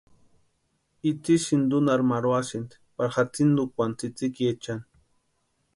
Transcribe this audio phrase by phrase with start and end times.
[1.09, 4.83] Itsï sïntunharhi marhuasïnti pari jatsïntukwani tsïtsïkiechani.